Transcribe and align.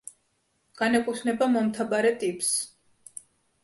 განეკუთვნება 0.81 1.51
მომთაბარე 1.59 2.17
ტიპს. 2.25 2.53